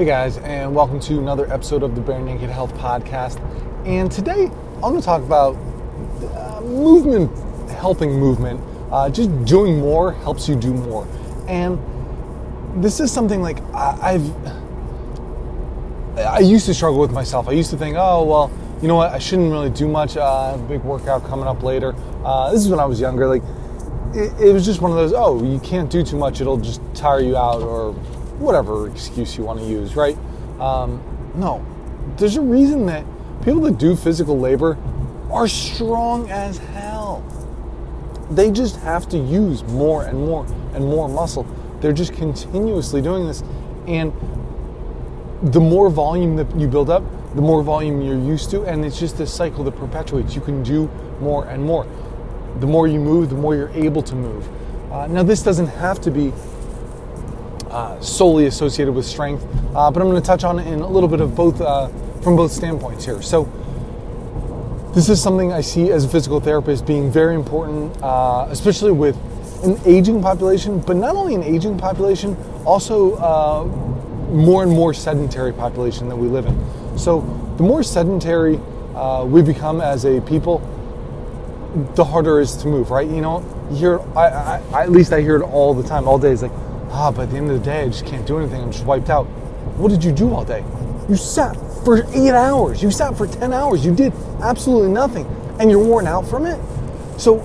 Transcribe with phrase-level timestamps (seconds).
[0.00, 3.38] Hey guys, and welcome to another episode of the Bare Naked Health Podcast.
[3.86, 5.56] And today I'm going to talk about
[6.34, 7.30] uh, movement,
[7.68, 8.62] helping movement.
[8.90, 11.06] Uh, just doing more helps you do more.
[11.48, 11.78] And
[12.82, 14.56] this is something like I, I've.
[16.18, 17.46] I used to struggle with myself.
[17.46, 20.16] I used to think, oh, well, you know what, I shouldn't really do much.
[20.16, 21.94] Uh, have big workout coming up later.
[22.24, 23.26] Uh, this is when I was younger.
[23.26, 23.42] Like,
[24.14, 26.80] it, it was just one of those, oh, you can't do too much, it'll just
[26.94, 27.94] tire you out, or
[28.40, 30.16] whatever excuse you want to use, right?
[30.58, 31.02] Um,
[31.34, 31.64] no,
[32.16, 33.04] there's a reason that
[33.44, 34.76] people that do physical labor
[35.30, 37.24] are strong as hell.
[38.30, 41.46] They just have to use more and more and more muscle.
[41.80, 43.42] They're just continuously doing this.
[43.86, 44.12] And
[45.42, 47.02] the more volume that you build up,
[47.34, 48.64] the more volume you're used to.
[48.64, 50.34] And it's just this cycle that perpetuates.
[50.34, 51.86] You can do more and more.
[52.58, 54.48] The more you move, the more you're able to move.
[54.92, 56.32] Uh, now, this doesn't have to be
[57.70, 60.88] uh, solely associated with strength, uh, but I'm going to touch on it in a
[60.88, 61.88] little bit of both uh,
[62.20, 63.22] from both standpoints here.
[63.22, 63.44] So,
[64.94, 69.16] this is something I see as a physical therapist being very important, uh, especially with
[69.64, 73.64] an aging population, but not only an aging population, also uh,
[74.32, 76.98] more and more sedentary population that we live in.
[76.98, 77.20] So,
[77.56, 78.60] the more sedentary
[79.26, 80.60] we become as a people,
[81.94, 83.08] the harder it is to move, right?
[83.08, 86.18] You know, you hear, I, I, at least I hear it all the time, all
[86.18, 86.32] day.
[86.32, 86.52] It's like,
[86.90, 88.62] ah, but at the end of the day, I just can't do anything.
[88.62, 89.24] I'm just wiped out.
[89.76, 90.64] What did you do all day?
[91.08, 92.82] You sat for eight hours.
[92.82, 93.84] You sat for 10 hours.
[93.84, 95.26] You did absolutely nothing.
[95.58, 96.60] And you're worn out from it.
[97.18, 97.40] So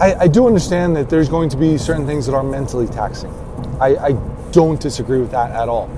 [0.00, 3.30] I, I do understand that there's going to be certain things that are mentally taxing.
[3.80, 4.12] I, I
[4.52, 5.88] don't disagree with that at all.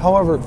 [0.00, 0.38] However,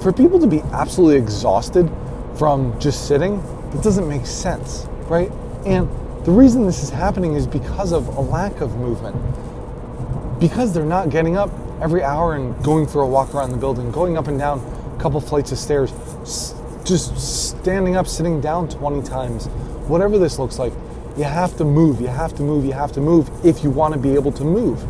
[0.00, 1.90] for people to be absolutely exhausted
[2.36, 3.34] from just sitting,
[3.74, 5.30] it doesn't make sense, right?
[5.66, 5.88] And
[6.24, 9.16] the reason this is happening is because of a lack of movement
[10.44, 11.48] because they're not getting up
[11.80, 14.58] every hour and going for a walk around the building, going up and down
[14.94, 15.90] a couple flights of stairs,
[16.84, 19.46] just standing up, sitting down 20 times,
[19.88, 20.74] whatever this looks like,
[21.16, 23.94] you have to move, you have to move, you have to move if you want
[23.94, 24.84] to be able to move.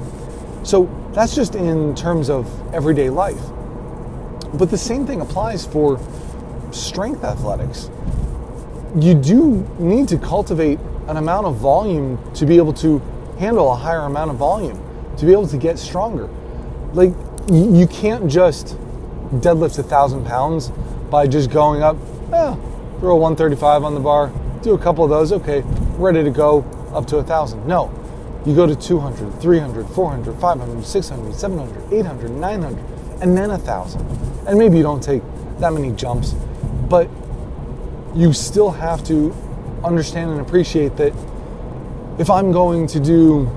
[0.67, 3.41] So that's just in terms of everyday life.
[4.55, 6.01] But the same thing applies for
[6.73, 7.91] strength athletics.
[8.99, 12.99] You do need to cultivate an amount of volume to be able to
[13.39, 14.81] handle a higher amount of volume
[15.17, 16.29] to be able to get stronger.
[16.93, 17.13] Like,
[17.51, 18.77] you can't just
[19.41, 20.71] deadlift a thousand pounds
[21.11, 21.97] by just going up,
[22.33, 22.55] eh,
[23.01, 24.33] throw a 135 on the bar,
[24.63, 25.63] do a couple of those, okay,
[25.99, 26.63] ready to go
[26.95, 27.67] up to a thousand.
[27.67, 27.93] No,
[28.47, 32.85] you go to 200, 300, 400, 500, 600, 700, 800, 900,
[33.23, 34.03] and then a thousand.
[34.47, 35.23] And maybe you don't take
[35.59, 36.35] that many jumps,
[36.89, 37.09] but
[38.15, 39.35] you still have to
[39.85, 41.13] understand and appreciate that
[42.19, 43.51] if I'm going to do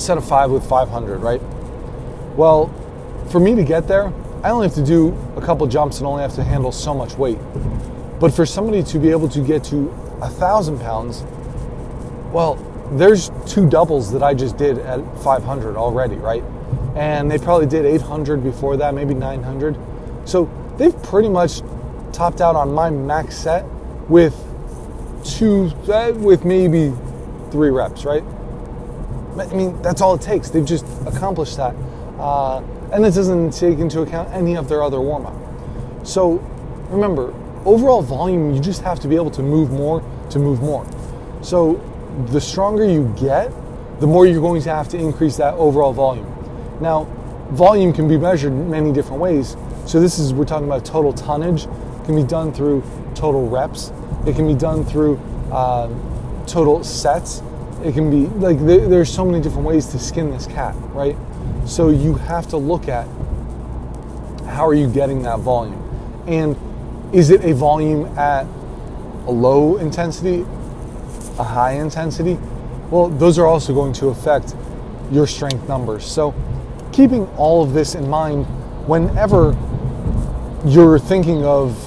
[0.00, 1.40] set of five with 500, right?
[2.36, 2.68] Well,
[3.30, 4.12] for me to get there,
[4.42, 7.14] I only have to do a couple jumps and only have to handle so much
[7.14, 7.38] weight.
[8.18, 9.90] But for somebody to be able to get to
[10.22, 11.24] a thousand pounds,
[12.32, 12.56] well,
[12.92, 16.42] there's two doubles that I just did at 500 already, right?
[16.96, 19.76] And they probably did 800 before that, maybe 900.
[20.24, 21.62] So they've pretty much
[22.12, 23.64] topped out on my max set
[24.08, 24.34] with
[25.24, 26.92] two, uh, with maybe
[27.50, 28.24] three reps, right?
[29.48, 30.50] I mean, that's all it takes.
[30.50, 31.74] They've just accomplished that.
[32.18, 32.62] Uh,
[32.92, 35.36] and this doesn't take into account any of their other warm up.
[36.06, 36.34] So
[36.90, 37.32] remember,
[37.64, 40.86] overall volume, you just have to be able to move more to move more.
[41.42, 41.74] So
[42.26, 43.52] the stronger you get,
[44.00, 46.26] the more you're going to have to increase that overall volume.
[46.80, 47.04] Now,
[47.50, 49.56] volume can be measured many different ways.
[49.86, 51.64] So this is we're talking about total tonnage.
[51.64, 52.82] It can be done through
[53.14, 53.92] total reps.
[54.26, 55.20] It can be done through
[55.50, 55.88] uh,
[56.46, 57.42] total sets
[57.84, 61.16] it can be like there, there's so many different ways to skin this cat, right?
[61.66, 63.06] So you have to look at
[64.46, 65.82] how are you getting that volume,
[66.26, 66.56] and
[67.14, 68.46] is it a volume at
[69.26, 70.42] a low intensity,
[71.38, 72.38] a high intensity?
[72.90, 74.54] Well, those are also going to affect
[75.10, 76.04] your strength numbers.
[76.04, 76.34] So
[76.92, 78.46] keeping all of this in mind
[78.86, 79.56] whenever
[80.66, 81.78] you're thinking of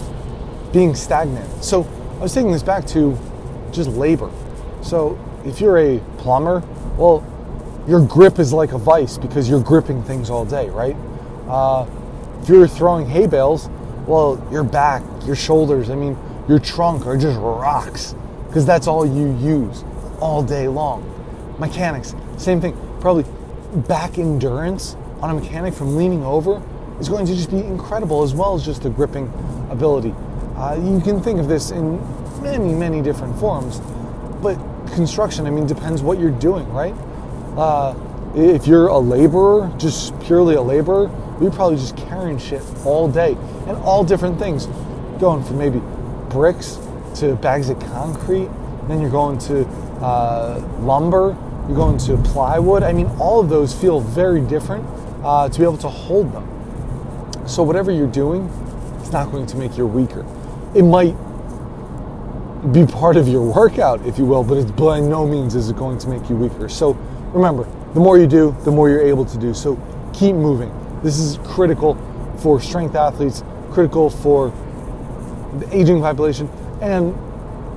[0.72, 1.64] being stagnant.
[1.64, 1.84] So
[2.18, 3.18] I was taking this back to
[3.72, 4.32] just labor.
[4.82, 6.64] So if you're a plumber,
[6.98, 7.26] well,
[7.88, 10.96] your grip is like a vice because you're gripping things all day, right?
[11.48, 11.86] Uh,
[12.42, 13.70] if you're throwing hay bales,
[14.08, 16.18] well, your back, your shoulders, I mean,
[16.48, 18.16] your trunk are just rocks
[18.48, 19.84] because that's all you use
[20.20, 21.10] all day long.
[21.60, 22.78] Mechanics, same thing.
[23.02, 23.26] Probably
[23.88, 26.62] back endurance on a mechanic from leaning over
[27.00, 29.32] is going to just be incredible as well as just the gripping
[29.70, 30.14] ability.
[30.56, 31.98] Uh, you can think of this in
[32.42, 33.80] many, many different forms,
[34.42, 34.58] but
[34.94, 36.94] construction, I mean, depends what you're doing, right?
[37.58, 37.96] Uh,
[38.36, 41.10] if you're a laborer, just purely a laborer,
[41.42, 43.36] You're probably just carrying shit all day
[43.68, 44.68] and all different things,
[45.20, 45.82] going from maybe
[46.30, 46.80] bricks
[47.16, 48.50] to bags of concrete.
[48.88, 49.66] Then you're going to
[50.02, 51.36] uh, lumber.
[51.68, 52.84] You're going to plywood.
[52.84, 54.86] I mean, all of those feel very different
[55.24, 56.48] uh, to be able to hold them.
[57.48, 58.50] So whatever you're doing,
[59.00, 60.26] it's not going to make you weaker.
[60.76, 61.16] It might
[62.72, 65.76] be part of your workout, if you will, but it's by no means is it
[65.76, 66.70] going to make you weaker.
[66.70, 66.94] So
[67.34, 69.54] remember, the more you do, the more you're able to do.
[69.54, 69.78] So
[70.14, 70.72] keep moving.
[71.04, 71.96] This is critical
[72.38, 74.54] for strength athletes, critical for
[75.60, 76.50] the aging population,
[76.82, 77.14] and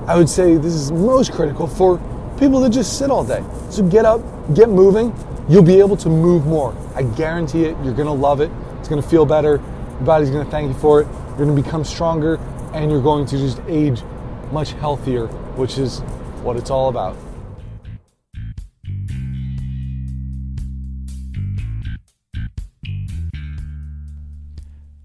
[0.09, 1.99] I would say this is most critical for
[2.39, 3.43] people that just sit all day.
[3.69, 4.21] So get up,
[4.55, 5.13] get moving.
[5.49, 6.75] You'll be able to move more.
[6.95, 7.75] I guarantee it.
[7.83, 8.51] You're going to love it.
[8.79, 9.57] It's going to feel better.
[9.57, 11.07] Your body's going to thank you for it.
[11.07, 12.37] You're going to become stronger,
[12.73, 14.01] and you're going to just age
[14.51, 15.99] much healthier, which is
[16.43, 17.15] what it's all about.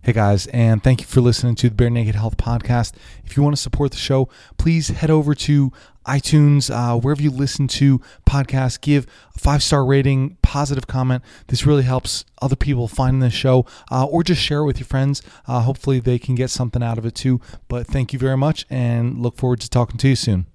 [0.04, 2.94] Hey guys, and thank you for listening to the Bare Naked Health Podcast.
[3.24, 4.28] If you want to support the show,
[4.58, 5.70] please head over to
[6.04, 9.06] iTunes, uh, wherever you listen to podcasts, give
[9.36, 11.22] a five star rating, positive comment.
[11.46, 14.86] This really helps other people find the show, uh, or just share it with your
[14.86, 15.22] friends.
[15.46, 17.40] Uh, hopefully, they can get something out of it too.
[17.68, 20.46] But thank you very much, and look forward to talking to you soon.